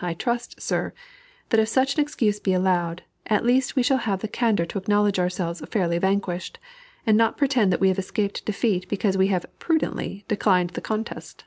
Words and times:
I 0.00 0.14
trust, 0.14 0.62
sir, 0.62 0.92
that, 1.48 1.58
if 1.58 1.66
such 1.66 1.96
an 1.96 2.00
excuse 2.00 2.38
be 2.38 2.52
allowed, 2.52 3.02
at 3.26 3.44
least 3.44 3.74
we 3.74 3.82
shall 3.82 3.98
have 3.98 4.20
the 4.20 4.28
candor 4.28 4.64
to 4.64 4.78
acknowledge 4.78 5.18
ourselves 5.18 5.60
fairly 5.72 5.98
vanquished, 5.98 6.60
and 7.04 7.16
not 7.18 7.36
pretend 7.36 7.72
that 7.72 7.80
we 7.80 7.88
have 7.88 7.98
escaped 7.98 8.46
defeat 8.46 8.88
because 8.88 9.16
we 9.18 9.26
have 9.26 9.44
"prudently" 9.58 10.24
declined 10.28 10.70
the 10.70 10.80
contest. 10.80 11.46